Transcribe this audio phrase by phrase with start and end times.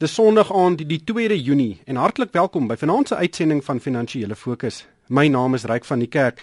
[0.00, 3.82] Dis Sondag aand die, die 2de Junie en hartlik welkom by vanaand se uitsending van
[3.84, 4.78] Finansiële Fokus.
[5.12, 6.38] My naam is Ryk van die Kerk.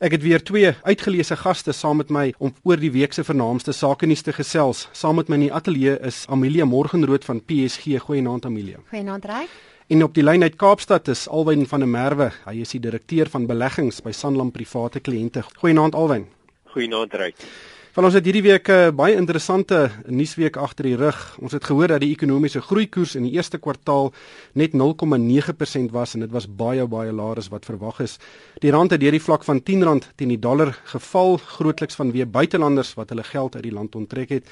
[0.00, 3.74] Ek het weer twee uitgeleese gaste saam met my om oor die week se vernaamste
[3.76, 4.86] sake nuus te gesels.
[4.96, 8.00] Saam met my in die ateljee is Amelia Morgenrood van PSG.
[8.06, 8.80] Goeienaand Amelia.
[8.94, 9.60] Goeienaand Ryk.
[9.92, 12.30] En op die lyn uit Kaapstad is Alwyn van der Merwe.
[12.46, 15.44] Hy is die direkteur van beleggings by Sanlam Private Kliënte.
[15.60, 16.30] Goeienaand Alwyn.
[16.72, 17.44] Goeienaand Ryk.
[17.92, 21.36] Van ons het hierdie week 'n uh, baie interessante nuusweek agter die rug.
[21.44, 24.14] Ons het gehoor dat die ekonomiese groeikoers in die eerste kwartaal
[24.54, 28.18] net 0,9% was en dit was baie baie laer as wat verwag is.
[28.60, 32.94] Die rand het deur die vlak van R10 teen die dollar geval, grootliks vanweë buitelanders
[32.94, 34.48] wat hulle geld uit die land onttrek het.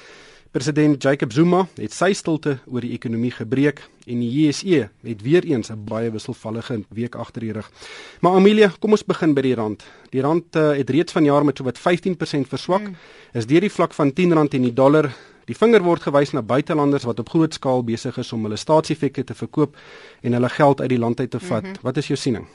[0.51, 5.45] President Jacob Zuma het sy stilte oor die ekonomie gebreek en die JSE het weer
[5.47, 7.71] eens 'n baie wisselvallige week agter die rug.
[8.19, 9.83] Maar Amelia, kom ons begin by die rand.
[10.09, 12.81] Die rand uh, het reeds vanjaar met so wat 15% verswak.
[12.81, 12.95] Mm.
[13.33, 15.13] Is deur die vlak van R10 teen die dollar.
[15.45, 19.23] Die vinger word gewys na buitelanders wat op groot skaal besig is om hulle staatseffekte
[19.23, 19.77] te verkoop
[20.21, 21.63] en hulle geld uit die land uit te vat.
[21.63, 21.81] Mm -hmm.
[21.81, 22.47] Wat is jou siening?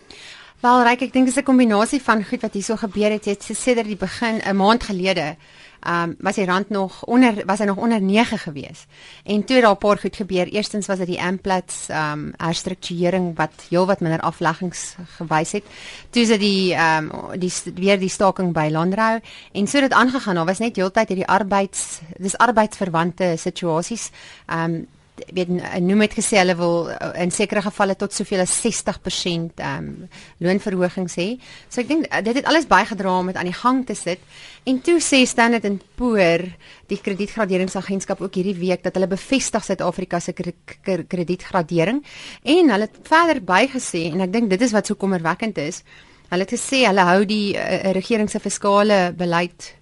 [0.65, 3.25] Wel, Ryk, ek dink dit is 'n kombinasie van goed wat hierso gebeur het.
[3.25, 5.37] Jy het gesê dat die begin 'n maand gelede
[5.83, 8.87] ehm um, was die rand nog onder was hy nog onder 9 gewees.
[9.25, 10.47] En toe daar 'n paar goed gebeur.
[10.47, 15.65] Eerstens was dit die Amplats ehm um, herstrukturering wat heelwat minder afleggings gewys het.
[16.11, 19.21] Toe is dit die ehm um, die weer die staking by Landrou
[19.53, 20.35] en so dit aangegaan.
[20.35, 24.11] Daar was net heeltyd hierdie arbeids dis arbeidsverwante situasies.
[24.47, 24.87] Ehm um,
[25.35, 25.49] weet
[25.83, 30.09] noem het gesê hulle wil uh, in sekere gevalle tot soveel as 60% ehm um,
[30.43, 31.29] loonverhogings hê.
[31.69, 34.21] So ek dink uh, dit het alles bygedra om dit aan die gang te sit.
[34.67, 36.43] En toe sê Standard & Poor,
[36.91, 42.03] die kredietgraderingsagentskap ook hierdie week dat hulle bevestig Suid-Afrika se kredietgradering
[42.43, 45.83] en hulle het verder bygesê en ek dink dit is wat so kommerwekkend is.
[46.31, 49.73] Hulle het gesê hulle hou die uh, regering se fiskale beleid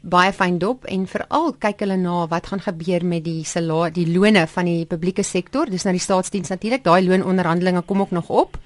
[0.00, 4.06] baie fyn dop en veral kyk hulle na wat gaan gebeur met die salaris die
[4.10, 5.70] lone van die publieke sektor.
[5.70, 6.84] Dis nou die staatsdiens natuurlik.
[6.84, 8.58] Daai loononderhandelinge kom ook nog op.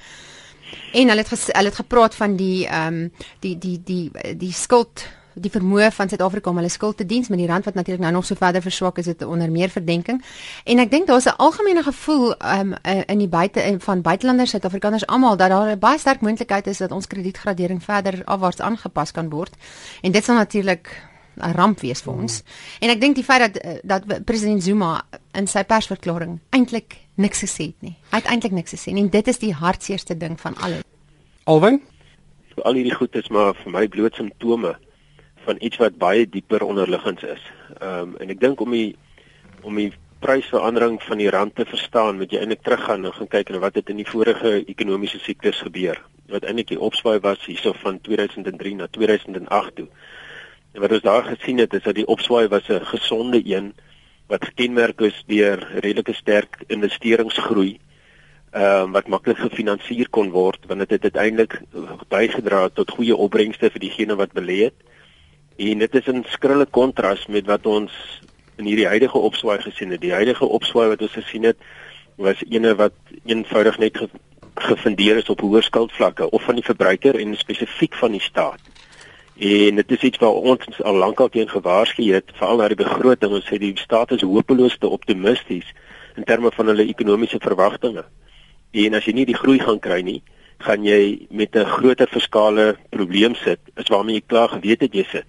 [0.93, 4.53] En hulle het ges, hulle het gepraat van die ehm um, die die die die
[4.53, 8.03] skuld die vermoë van Suid-Afrika om hulle skuld te dien met die rand wat natuurlik
[8.03, 10.23] nou nog so verder verswak is dit onder meer verdenking
[10.65, 12.75] en ek dink daar's 'n algemene gevoel um,
[13.07, 16.93] in die buite van buitelanders Suid-Afrikaners almal dat daar 'n baie sterk moontlikheid is dat
[16.93, 19.55] ons kredietgradering verder afwaarts aangepas kan word
[20.03, 22.43] en dit sal natuurlik 'n ramp wees vir ons.
[22.43, 22.49] Mm.
[22.81, 25.03] En ek dink die feit dat eh, dat president Zuma
[25.33, 27.97] in sy persverklaring eintlik niks gesê het nie.
[28.11, 29.03] Hy het eintlik niks gesê nie.
[29.03, 30.85] En dit is die hartseerste ding van alles.
[31.45, 31.81] Alwyn,
[32.55, 34.77] so al hierdie goed is maar vir my bloot simptome
[35.45, 37.43] van iets wat baie dieper onderliggend is.
[37.79, 38.97] Ehm um, en ek dink om die
[39.63, 43.51] om die prysverandering van die rand te verstaan, moet jy eintlik teruggaan en gaan kyk
[43.51, 46.01] na wat het in die vorige ekonomiese siklus gebeur.
[46.29, 49.87] Wat eintlik die opswaai was hierso van 2003 na 2008 toe.
[50.73, 53.73] En wat ons daar gesien het is dat die opswaai was 'n gesonde een
[54.29, 57.79] wat gekenmerk is deur redelike sterk investeringsgroei.
[58.51, 61.61] Ehm uh, wat maklik gefinansier kon word want dit het uiteindelik
[62.09, 64.79] bygedra tot goeie opbrengste vir diegene wat belê het.
[65.61, 67.93] En dit is 'n skrille kontras met wat ons
[68.57, 70.01] in hierdie huidige opswaai gesien het.
[70.01, 71.57] Die huidige opswaai wat ons gesien het
[72.17, 72.93] was ene wat
[73.25, 74.09] eenvoudig net ge
[74.55, 78.61] gefundeer is op hoër skuldvlakke of van die verbruiker en spesifiek van die staat.
[79.37, 83.33] En dit is iets waar ons al lankal teen gewaarsku het, veral na die begroting.
[83.33, 85.75] Ons sê die staat is hopeloos te optimisties
[86.17, 88.05] in terme van hulle ekonomiese verwagtinge.
[88.71, 90.23] En as jy nie die groei gaan kry nie,
[90.59, 95.05] gaan jy met 'n groter fiskale probleem sit, is waarmee jy klaar geweet het jy
[95.05, 95.27] sit.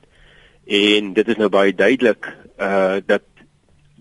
[0.66, 3.23] En dit is nou baie duidelik uh dat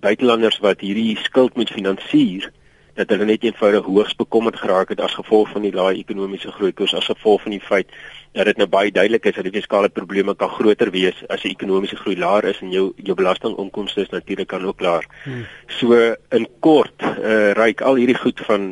[0.00, 2.50] buitelanders wat hierdie skuld moet finansier,
[2.94, 6.94] dat hulle net eenvoudig hoogs bekommerd geraak het as gevolg van die lae ekonomiese groeikoers
[6.98, 7.92] as gevolg van die feit
[8.36, 11.52] dat dit nou baie duidelik is dat die fiskale probleme kan groter wees as die
[11.54, 15.06] ekonomiese groei laer is en jou jou belastinginkomste is natuurlik kan ook laer.
[15.24, 15.46] Hmm.
[15.78, 15.98] So
[16.36, 18.70] in kort, uh ryk al hierdie goed van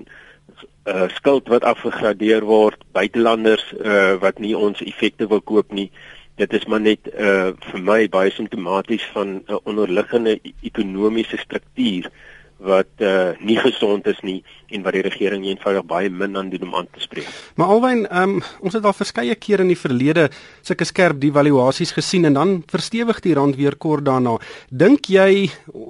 [0.89, 5.91] uh skuld wat afgegradeer word, buitelanders uh wat nie ons effekte wil koop nie.
[6.39, 11.37] Dit is maar net uh vir my baie simptomaties van 'n uh, onderliggende e-, ekonomiese
[11.37, 12.11] struktuur
[12.59, 14.41] wat uh, nie gesond is nie
[14.75, 17.29] en wat die regering eenvoudig baie min aan doen om aan te spreek.
[17.55, 20.27] Maar alwyn, um, ons het al verskeie kere in die verlede
[20.67, 24.37] sulke skerp devaluasies gesien en dan verstewig die rand weer kort daarna.
[24.71, 25.49] Dink jy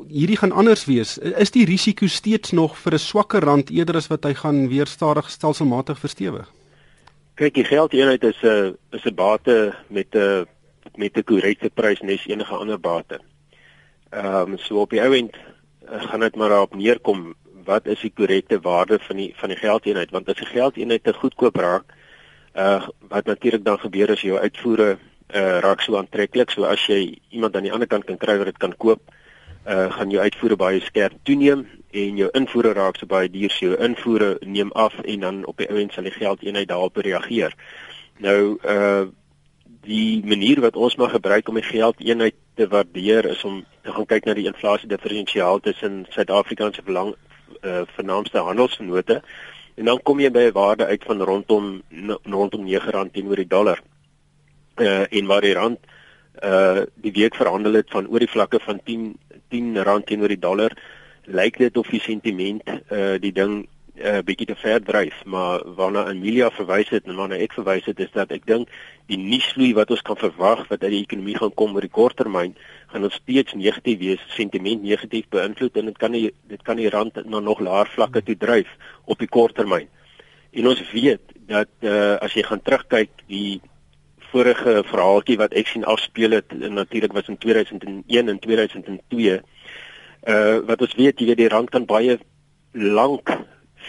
[0.09, 1.17] hierdie gaan anders wees?
[1.19, 4.87] Is die risiko steeds nog vir 'n swakker rand eerder as wat hy gaan weer
[4.87, 6.58] stadig stelselmatig verstewig?
[7.39, 10.47] Kyk, die geldeenheid is 'n is 'n bate met 'n
[10.97, 13.21] met 'n korrekte prys nes enige ander bate.
[14.11, 18.01] Ehm um, so op die ou end uh, gaan dit maar daarop neerkom wat is
[18.01, 21.85] die korrekte waarde van die van die geldeenheid want as die geldeenheid te goedkoop raak
[22.55, 24.99] uh wat natuurlik dan gebeur as jou uitvoere
[25.35, 28.47] uh raak so aantreklik so as jy iemand aan die ander kant kan kry wat
[28.47, 29.28] dit kan koop uh
[29.65, 33.77] gaan jou uitvoere baie skerp toeneem en jou invoere raak so baie duur, so jou
[33.85, 37.55] invoere neem af en dan op die ouens sal die geldeenheid daarop reageer.
[38.19, 39.07] Nou uh
[39.89, 44.07] die manier wat ons maar gebruik om die geldeenheid te waardeer is om te gaan
[44.07, 47.15] kyk na die inflasie diferensiaal tussen Suid-Afrika se belang
[47.63, 49.23] uh vernaamste handelsvennote
[49.79, 51.83] en dan kom jy by 'n waarde uit van rondom
[52.25, 53.81] rondom R9 teenoor die dollar.
[54.77, 55.79] Uh en waar die rand
[56.43, 59.17] uh die week verhandel het van oor die vlakke van 10
[59.49, 60.75] 10 rand teenoor die dollar
[61.29, 63.67] lyk dit of die sentiment uh die ding
[63.99, 67.85] 'n uh, bietjie te ver dryf, maar waarna Amelia verwys het en waarna ek verwys
[67.91, 68.69] het is dat ek dink
[69.11, 72.55] die nuusvloei wat ons kan verwag wat uit die ekonomie gaan kom oor die korttermyn
[72.93, 76.91] gaan nog steeds negatief wees, sentiment negatief beïnvloed en dit kan nie dit kan die
[76.95, 78.71] rand na nog laer vlakke toe dryf
[79.05, 79.91] op die korttermyn.
[80.55, 83.61] En ons weet dat uh, as jy gaan terugkyk die
[84.33, 89.39] vorige verhaaltjie wat ek sien afspeel het natuurlik was in 2001 en 2002
[90.29, 92.19] uh wat ons weet jy weet die rand kan baie
[92.73, 93.33] lank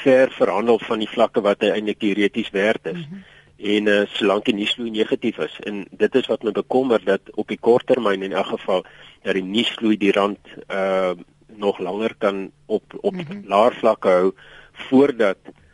[0.03, 3.01] ver verhandel van die vlakke wat hy eintlik teoreties werd is.
[3.01, 3.24] Mm -hmm.
[3.59, 7.47] En uh, solank die nuusvloei negatief is en dit is wat my bekommer dat op
[7.47, 8.85] die kort termyn in elk geval
[9.24, 10.39] dat die nuusvloei die rand
[10.69, 11.12] uh
[11.59, 13.44] nog langer kan op op mm -hmm.
[13.45, 14.31] laer vlakke hou
[14.71, 15.69] voordat uh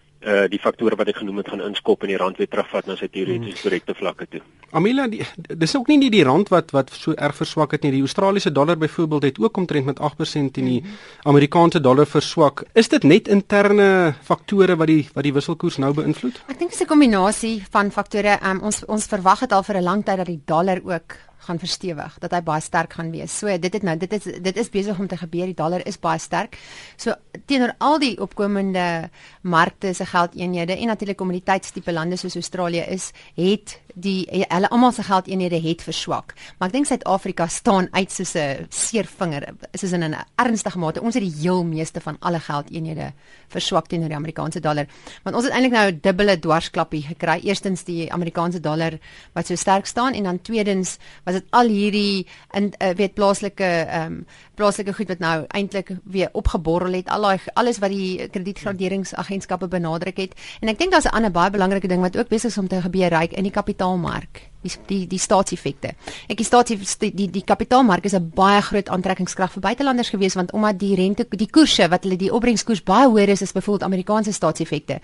[0.50, 3.08] die faktore wat ek genoem het gaan inskop en die rand weer terugvat na sy
[3.14, 4.42] teoreties korrekte vlakke toe.
[4.76, 5.22] Amila, die,
[5.56, 7.92] dis ook nie die, die rand wat wat so erg verswak het nie.
[7.92, 11.30] Die Australiese dollar byvoorbeeld het ook omtrent met 8% teen die mm -hmm.
[11.32, 12.66] Amerikaanse dollar verswak.
[12.74, 16.42] Is dit net interne faktore wat die wat die wisselkoers nou beïnvloed?
[16.48, 18.40] Ek dink dit is 'n kombinasie van faktore.
[18.44, 21.16] Um, ons ons verwag dit al vir 'n lang tyd dat die dollar ook
[21.46, 23.38] gaan verstewig, dat hy baie sterk gaan wees.
[23.40, 25.46] So dit het nou dit is dit is besig om te gebeur.
[25.46, 26.58] Die dollar is baie sterk.
[26.98, 27.16] So
[27.46, 29.10] teenoor al die opkomende
[29.42, 35.04] markte se geldeenhede en natuurlik kommoditeitstipe lande soos Australië is, het die hulle almal se
[35.08, 36.34] geldeenhede het verswak.
[36.60, 41.02] Maar ek dink Suid-Afrika staan uit soos 'n seervinger, soos in 'n ernstige mate.
[41.02, 43.14] Ons het die heel meeste van alle geldeenhede
[43.48, 44.86] verswak teenoor die Amerikaanse dollar.
[45.24, 47.40] Want ons het eintlik nou 'n dubbele dwarsklappie gekry.
[47.44, 49.00] Eerstens die Amerikaanse dollar
[49.34, 52.26] wat so sterk staan en dan tweedens was dit al hierdie
[52.58, 57.10] in uh, weet plaaslike ehm um, plaaslike goed wat nou eintlik weer opgeborrel het.
[57.12, 60.36] Al daai alles wat die kredietgraderingsagentskappe benadruk het.
[60.62, 62.82] En ek dink daar's 'n ander baie belangrike ding wat ook besig is om te
[62.82, 65.94] gebeur ryk in die kapitaal kapitaalmark die die die staatseffekte.
[66.32, 70.36] Ek die staats die die, die kapitaalmark is 'n baie groot aantrekkingskrag vir buitelanders gewees
[70.36, 73.84] want omdat die rente die koerse wat hulle die opbrengskoers baie hoër is as byvoorbeeld
[73.84, 75.00] Amerikaanse staatseffekte.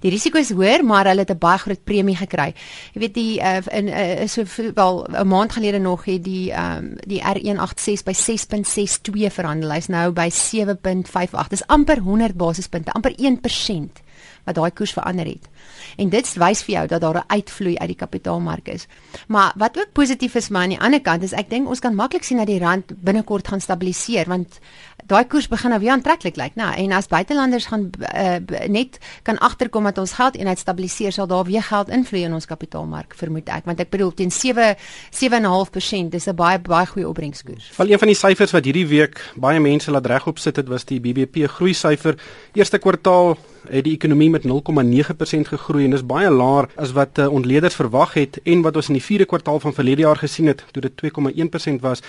[0.00, 2.54] Die risiko is hoër, maar hulle het 'n baie groot premie gekry.
[2.94, 4.44] Jy weet die uh, in uh, so
[4.74, 9.70] wel 'n maand gelede nog het die um, die R186 by 6.62 verhandel.
[9.70, 11.48] Hy's nou by 7.58.
[11.48, 14.02] Dis amper 100 basispunte, amper 1%
[14.44, 15.51] wat daai koers verander het.
[15.96, 18.86] En dit wys vir jou dat daar 'n uitvloei uit die kapitaalmark is.
[19.28, 21.94] Maar wat ook positief is maar aan die ander kant is ek dink ons kan
[21.94, 24.60] maklik sien dat die rand binnekort gaan stabiliseer want
[25.06, 26.70] daai koers begin nou weer aantreklik lyk, né?
[26.78, 28.36] En as buitelanders gaan uh,
[28.70, 32.46] net kan agterkom dat ons geld eenheid stabiliseer, sal daar weer geld invloei in ons
[32.46, 34.76] kapitaalmark, vermoed ek, want ek bedoel teen 7
[35.10, 37.70] 7.5% dis 'n baie baie goeie opbrengskoers.
[37.72, 40.84] Val een van die syfers wat hierdie week baie mense laat regop sit het was
[40.84, 42.18] die BBP groei syfer.
[42.54, 43.36] Eerste kwartaal
[43.68, 48.14] het die ekonomie met 0,9% gegroei en dis baie laer as wat uh, ontleeders verwag
[48.14, 51.02] het en wat ons in die 4de kwartaal van verlede jaar gesien het toe dit
[51.04, 52.02] 2,1% was.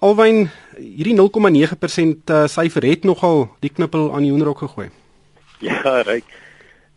[0.00, 4.90] Alwyn hierdie 0,9% uh, syfer het nogal die knippel aan die hoenderhok gegooi.
[5.58, 6.24] Ja, reg.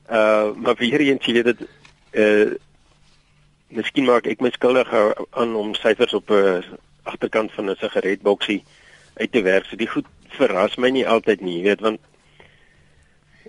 [0.09, 1.67] Uh maar vir hierdie entjie dit
[2.13, 2.53] uh
[3.75, 8.63] Miskien maak ek my skuldig aan om syfers op 'n uh, agterkant van 'n sigaretboksie
[9.13, 9.65] uit te werk.
[9.65, 10.05] So die goed
[10.37, 11.99] verras my nie altyd nie, weet want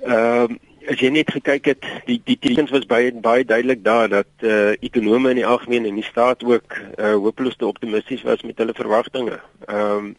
[0.05, 4.09] ehm uh, as jy net gekyk het, die die tekens was baie baie duidelik daar
[4.09, 7.67] dat eh uh, ekonome in die algemeen en die staat ook eh uh, hopeloos te
[7.67, 9.41] optimisties was met hulle verwagtinge.
[9.67, 10.17] Ehm um,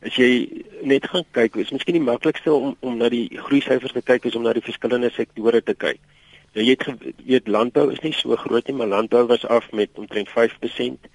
[0.00, 3.92] as jy net gaan kyk, is miskien die maklikste om om na die groei syfers
[3.92, 6.00] te kyk is om na die verskillende sektore te kyk.
[6.54, 9.90] Nou jy het weet landbou is nie so groot nie, maar landbou was af met
[9.94, 11.08] omtrent 5%.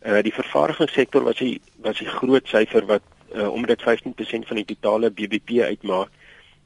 [0.00, 3.02] Eh uh, die vervaardigingssektor was die was die groot syfer wat
[3.34, 6.10] uh, omdat 15% van die totale BBP uitmaak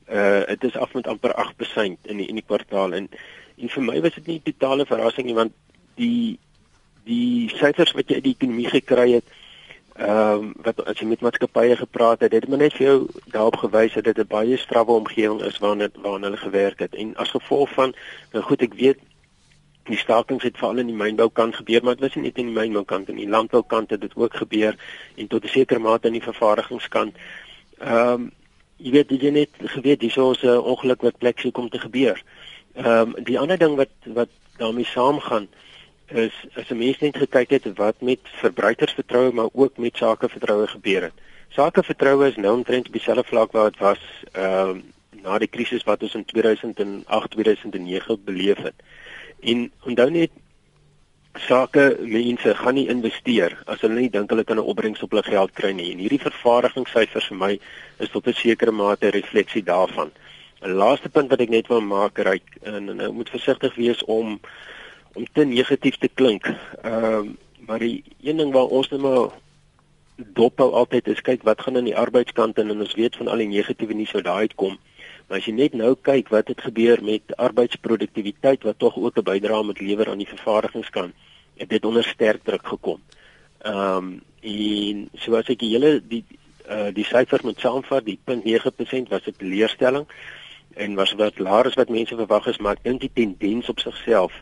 [0.09, 2.93] dit is af met amper 8% in die in die kwartaal.
[2.93, 3.09] En
[3.59, 5.53] en vir my was dit nie totale verrassing nie want
[6.01, 6.39] die
[7.05, 9.37] die syfers wat jy uit die ekonomie gekry het
[9.99, 12.99] ehm um, wat as jy met maatskappye gepraat het, het maar net vir jou
[13.35, 16.95] daarop gewys dat dit 'n baie strawwe omgewing is waarin dit waarin hulle gewerk het.
[16.95, 17.95] En as gevolg van
[18.33, 18.99] nou goed ek weet
[19.85, 22.61] die stakings het veral in die mynboukant gebeur maar dit was nie net in die
[22.61, 24.77] mynboukant en die landboukant het dit ook gebeur
[25.17, 27.17] en tot 'n sekere mate in die vervaardigingskant.
[27.79, 28.31] Ehm um,
[28.79, 32.23] jy weet jy net geweet dis so 'n ongeluk wat plek sou kom te gebeur.
[32.75, 35.49] Ehm um, die ander ding wat wat daarmee saamgaan
[36.07, 41.03] is as 'n mens net gekyk het wat met verbruikersvertroue maar ook met sakevertroue gebeur
[41.03, 41.13] het.
[41.49, 44.01] Sakevertroue is nou omtrent op dieselfde vlak waar dit was
[44.33, 44.83] ehm uh,
[45.23, 48.75] na die krisis wat ons in 2008-2009 beleef het.
[49.41, 50.31] En onthou net
[51.49, 55.23] sake mense gaan nie investeer as hulle nie dink hulle kan 'n opbrengs op hulle
[55.23, 55.93] geld kry nie.
[55.93, 57.59] En hierdie vervaardigingssyfers vir my
[57.99, 60.11] is tot 'n sekere mate 'n refleksie daarvan.
[60.63, 64.41] 'n Laaste punt wat ek net wil maak, ry en, ek moet versigtig wees om
[65.15, 66.47] om te negatief te klink.
[66.83, 67.31] Ehm uh,
[67.69, 69.31] maar die een ding waar ons net maar
[70.17, 73.51] dophou altyd is kyk wat gaan aan die arbeidskant en ons weet van al die
[73.51, 74.79] negatiewe nuus wat daar uitkom.
[75.29, 79.29] Maar as jy net nou kyk wat het gebeur met arbeidsproduktiwiteit wat tog ook 'n
[79.31, 81.15] bydrae moet lewer aan die vervaardigingskant,
[81.59, 83.01] het dit onder sterk druk gekom.
[83.59, 84.11] Ehm um,
[84.41, 86.25] en so as ek die hele die
[86.71, 90.07] uh die syfer moet saamvat, die 0.9% was 'n teleurstelling
[90.77, 93.79] en was wat laer as wat mense verwag het, maar ek dink die tendens op
[93.81, 94.33] sigself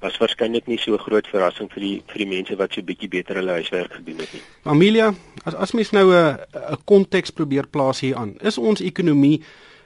[0.00, 3.38] was waarskynlik nie so groot verrassing vir die vir die mense wat so bietjie beter
[3.40, 4.42] hulle huiswerk gedoen het nie.
[4.62, 5.12] Amelia,
[5.44, 6.38] as as mens nou 'n
[6.74, 9.42] 'n konteks probeer plaas hier aan, is ons ekonomie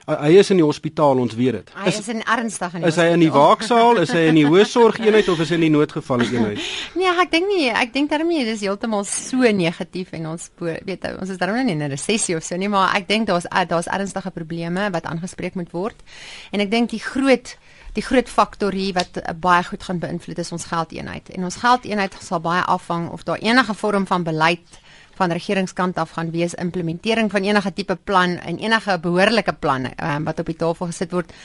[0.09, 1.71] hy is in die hospitaal ons weet dit.
[1.77, 4.39] Hy is, is in ernstig in die Is hy in die waaksaal, is hy in
[4.39, 6.63] die hoësorgeenheid of is hy in die noodgevalle eenheid?
[6.99, 11.29] nee, ek dink nie, ek dink daarmee dis heeltemal so negatief en ons weet ons
[11.29, 14.31] is daarom nie in 'n resessie of so nie, maar ek dink daar's daar's ernstige
[14.31, 15.97] probleme wat aangespreek moet word.
[16.51, 17.55] En ek dink die groot
[17.93, 21.29] die groot faktor hier wat baie goed gaan beïnvloed is ons geldeenheid.
[21.33, 24.79] En ons geldeenheid sal baie afhang of daar enige vorm van beleid
[25.19, 30.23] van regeringskant af gaan wees implementering van enige tipe plan en enige behoorlike planne um,
[30.23, 31.35] wat op die tafel gesit word.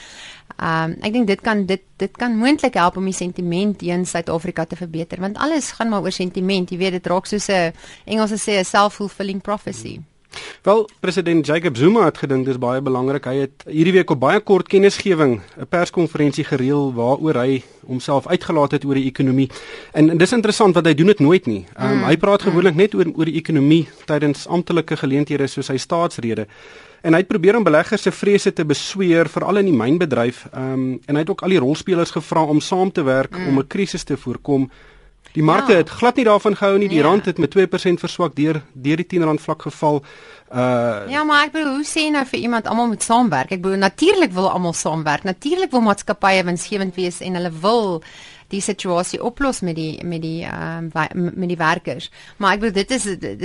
[0.57, 4.07] Ehm um, ek dink dit kan dit dit kan moontlik help om die sentiment teen
[4.07, 6.71] Suid-Afrika te verbeter want alles gaan maar oor sentiment.
[6.71, 7.73] Jy weet dit raak soos 'n
[8.05, 9.97] Engelse sê 'n self-fulfilling prophecy.
[9.97, 10.14] Hmm.
[10.63, 13.25] Wel, president Jacob Zuma het gedink dis baie belangrik.
[13.25, 18.71] Hy het hierdie week op baie kort kennisgewing 'n perskonferensie gereël waaroor hy homself uitgelaat
[18.71, 19.51] het oor die ekonomie.
[19.93, 21.67] En, en dis interessant wat hy doen dit nooit nie.
[21.77, 22.05] Um, mm.
[22.05, 26.47] Hy praat gewoonlik net oor oor die ekonomie tydens amptelike geleenthede soos sy staatsrede.
[27.05, 30.47] En hy het probeer om beleggers se vrese te besweer veral in die mynbedryf.
[30.53, 33.49] Ehm um, en hy het ook al die rolspelers gevra om saam te werk mm.
[33.49, 34.71] om 'n krisis te voorkom.
[35.35, 35.79] Die markte ja.
[35.83, 36.89] het glad nie daarvan gehou nie.
[36.89, 37.09] Die ja.
[37.09, 40.03] rand het met 2% verswak deur deur die 10 rand vlak geval.
[40.55, 43.51] Uh Ja, maar ek bedoel, hoe sê nou vir iemand almal moet saamwerk?
[43.51, 45.27] Ek bedoel natuurlik wil almal saamwerk.
[45.27, 48.03] Natuurlik wil maatskappye winsgewend wees en hulle wil
[48.53, 52.11] die situasie oplos met die met die ehm um, met die werkers.
[52.37, 53.05] Maar ek bedoel dit is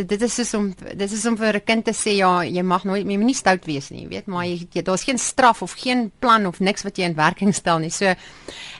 [0.09, 2.83] dit is soos om dit is om vir 'n kind te sê ja, jy mag
[2.83, 5.73] nooit jy moet nie stout wees nie, weet, maar jy, jy daar's geen straf of
[5.77, 7.89] geen plan of niks wat jy in werking stel nie.
[7.89, 8.05] So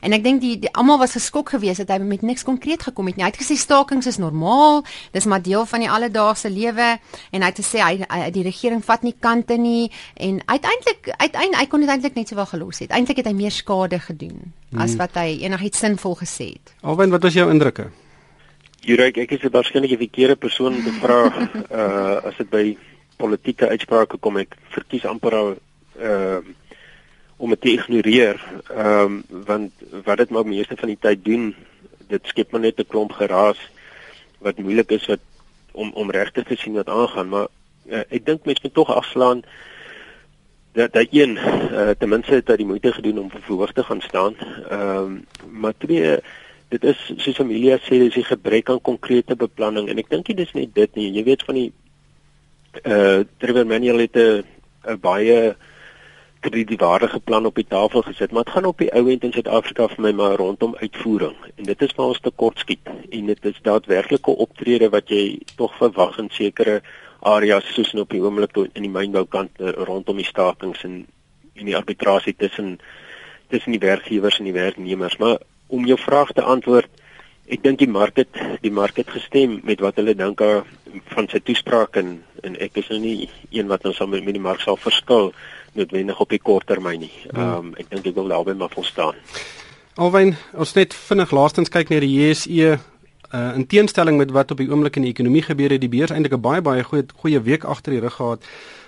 [0.01, 3.07] en ek dink die, die almal was geskok geweest dat hy met niks konkreet gekom
[3.07, 3.23] het nie.
[3.23, 6.99] Hy het gesê stakings is normaal, dis maar deel van die alledaagse lewe
[7.31, 11.59] en hy het gesê hy, hy die regering vat nie kante nie en uiteindelik uiteindelik
[11.59, 12.91] hy kon dit eintlik net sowel gelos het.
[12.91, 14.81] Eintlik het hy meer skade gedoen hmm.
[14.81, 16.73] as wat hy enigiets sinvol gesê het.
[16.81, 17.89] Alwen, wat was jou indrukke?
[18.85, 22.65] Jurek, ek is waarskynlik die verkeerde persoon om te vra uh as dit by
[23.19, 25.51] politieke uitsprake kom ek verkies amper al
[25.99, 26.39] uh
[27.39, 28.39] om dit te ignoreer.
[28.67, 29.71] Ehm um, want
[30.03, 31.53] wat dit maar meeste van die tyd doen,
[32.11, 33.59] dit skep maar net 'n klomp geraas
[34.39, 35.23] wat moeilik is wat
[35.71, 37.47] om om regtig te sien wat aangaan, maar
[37.87, 39.43] uh, ek dink mense moet tog afslaan
[40.73, 44.01] dat daai een uh, ten minste het hy die moeite gedoen om verhoog te gaan
[44.01, 44.35] staan.
[44.69, 45.25] Ehm um,
[45.61, 46.17] maar twee
[46.69, 50.39] dit is soos Amelia sê dis 'n gebrek aan konkrete beplanning en ek dink dit
[50.39, 51.11] is net dit nie.
[51.11, 51.71] Jy weet van die
[52.83, 55.55] eh uh, Trevor Manuel het 'n baie
[56.39, 59.87] kredietwaardige plan op die tafel gesit, maar dit gaan op die ou end in Suid-Afrika
[59.87, 63.59] vir my maar rondom uitvoering en dit is waar ons tekort skiet en dit is
[63.61, 66.81] daadwerklike optrede wat jy tog verwag in sekere
[67.19, 71.05] areas soos nou op die oomblik in die mynboukant eh, rondom die stakings en
[71.59, 72.77] en die arbitrasie tussen
[73.49, 75.17] tussen die werkgewers en die werknemers.
[75.17, 76.87] Maar om jou vraag te antwoord,
[77.49, 80.43] ek dink die mark het die mark het gestem met wat hulle dink
[81.13, 84.43] van sy toespraak en en ek is nou nie een wat ons met, met die
[84.43, 85.33] mark sal verskil
[85.75, 87.15] noodwendig op die kort termyn nie.
[87.29, 87.39] Hmm.
[87.39, 89.17] Ehm um, ek dink ek wil daarby maar volstaan.
[89.99, 92.77] Alwyn, ons net vinnig laastens kyk na die JSE
[93.33, 96.11] uh, in teenstelling met wat op die oomblik in die ekonomie gebeur het, die beurs
[96.11, 98.43] eintlik 'n baie baie goeie goeie week agter die rug gehad.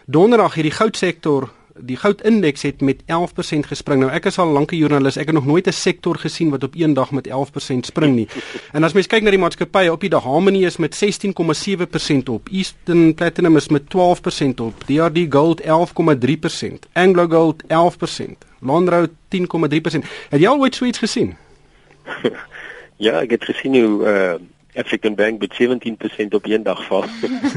[0.06, 4.02] Donderdag hierdie goudsektor, die goudindeks het met 11% gespring.
[4.02, 6.64] Nou ek is al lank 'n joernalis, ek het nog nooit 'n sektor gesien wat
[6.64, 8.28] op een dag met 11% spring nie.
[8.76, 12.50] En as mens kyk na die maatskappye op die dag, Harmony is met 16,7% op,
[12.50, 20.06] Eastern Platinum is met 12% op, DRD Gold 11,3%, Anglo Gold 11%, Lonrou 10,3%.
[20.30, 21.36] Het jy al ooit so iets gesien?
[23.02, 24.34] Ja, ek het gesien hoe uh
[24.72, 27.04] African Bank met 17% op een dag val.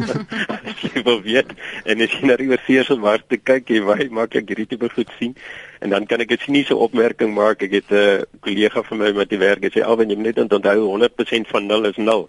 [0.67, 1.53] as jy wil weet
[1.85, 5.37] en as jy na die oorseese markte kyk, jy weet maklik hierdie tipe goed sien
[5.79, 7.63] en dan kan ek 'n siniese opmerking maak.
[7.63, 10.79] Ek het 'n kollega van my met die werk gesê, "Alwen, jy moet net onthou
[10.91, 12.29] 100% van 0 is 0."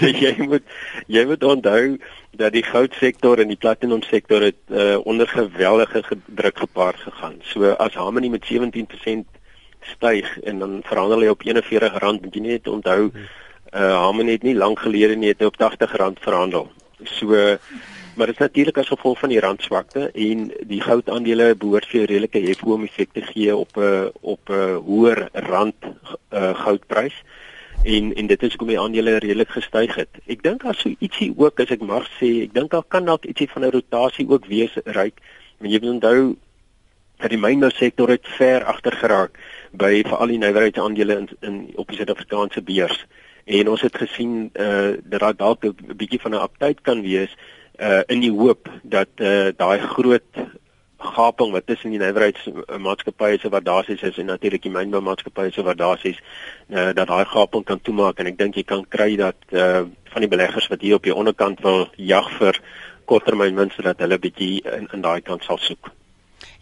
[0.00, 0.64] so jy moet
[1.06, 1.98] jy moet onthou
[2.32, 7.38] dat die goudsektor en die platinum sektor het uh, onder geweldige druk gepaard gegaan.
[7.44, 9.41] So as Harmony met 17%
[9.84, 13.10] styg en dan verhandel hy op R41, moet jy net onthou
[13.72, 16.70] uh Harmony het nie lank gelede nie het op R80 verhandel.
[17.04, 17.58] So
[18.14, 22.42] maar dit is natuurlik as gevolg van die randswakte en die goudaandele behoort vir redelike
[22.44, 25.74] hefboom effek te gee op 'n uh, op 'n uh, hoër rand
[26.30, 27.16] uh, goudprys
[27.82, 30.08] en en dit is hoekom die aandele redelik gestyg het.
[30.26, 33.24] Ek dink daar sou ietsie ook as ek mag sê, ek dink daar kan dalk
[33.24, 35.18] ietsie van 'n rotasie ook wees ryk.
[35.58, 36.36] Maar jy moet onthou
[37.22, 39.38] dat die mynbousektor het ver agter geraak
[39.72, 43.04] by veral die nywerheidsaandele in, in op die Suid-Afrikaanse beurs.
[43.44, 47.36] En ons het gesien uh, dat daar dalk 'n bietjie van 'n uptyd kan wees
[47.78, 50.42] uh, in die hoop dat uh, daai groot
[51.02, 56.20] gaping wat tussen die nywerheidsmaatskappye se waardasies is en natuurlik die mynboumaatskappye se waardasies
[56.68, 59.82] eh uh, dat daai gaping kan toemaak en ek dink jy kan kry dat uh,
[60.12, 62.60] van die beleggers wat hier op die onderkant wil jag vir
[63.04, 65.90] korttermynwinste dat hulle bietjie in, in daai kant sal soek.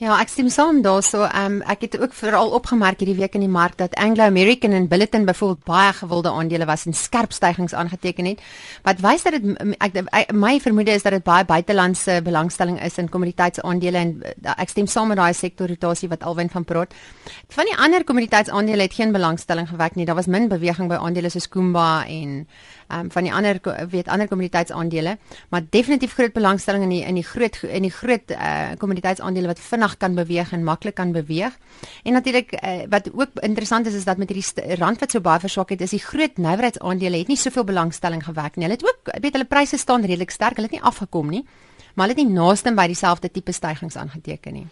[0.01, 1.27] Ja, ek stem saam daarso.
[1.29, 4.73] Ehm um, ek het ook veral opgemerk hierdie week in die mark dat Anglo American
[4.73, 8.41] en Billiton byvoorbeeld baie gewilde aandele was en skerp stygings aangeteken het.
[8.83, 13.11] Wat wys dat dit ek my vermoede is dat dit baie buitelandse belangstelling is in
[13.13, 16.97] kommoditeitsaandele en uh, ek stem saam met daai sektorrotasie wat Alwyn van praat.
[17.53, 20.09] Van die ander kommoditeitsaandele het geen belangstelling gewek nie.
[20.09, 22.47] Daar was min beweging by aandele soos Kumba en
[22.91, 25.19] ehm um, van die ander weet ander kommoditeitsaandele,
[25.49, 29.47] maar definitief groot belangstelling in die in die groot in die groot eh uh, kommoditeitsaandele
[29.47, 31.59] wat vinnig kan beweeg en maklik kan beweeg.
[32.03, 35.41] En natuurlik uh, wat ook interessant is is dat met hierdie rand wat so baie
[35.41, 38.67] verswak het, is die groot nywerheidsaandele het nie soveel belangstelling gewek nie.
[38.67, 40.57] Hulle het ook weet hulle pryse staan redelik sterk.
[40.57, 41.45] Hulle het nie afgekom nie,
[41.95, 44.67] maar hulle het nie naaste by dieselfde tipe stygings aangeteken nie.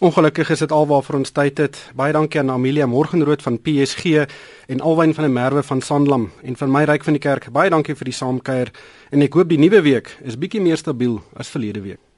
[0.00, 1.76] Ongelukkig is dit alwaar ons tyd het.
[1.92, 4.24] Baie dankie aan Amelia Morgenrood van PSG
[4.72, 7.50] en Alwyn van der Merwe van Sanlam en van my ryk van die kerk.
[7.52, 8.72] Baie dankie vir die saamkuier
[9.12, 12.09] en ek hoop die nuwe week is bietjie meer stabiel as verlede week.